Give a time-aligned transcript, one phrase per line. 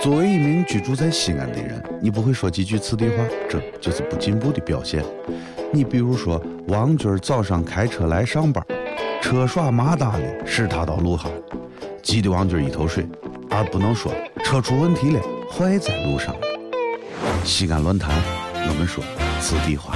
[0.00, 5.04] 作为一名居住在西安的人，你不会说几句次地话，这就是不进步的表现。
[5.70, 8.64] 你比如说，王军早上开车来上班，
[9.20, 11.30] 车耍麻大的使他到路上，
[12.02, 13.06] 急得王军一头水，
[13.50, 14.10] 而不能说
[14.42, 15.20] 车出问题了，
[15.52, 16.34] 坏在路上。
[17.44, 18.10] 西安论坛，
[18.54, 19.04] 我们说
[19.38, 19.94] 此地话。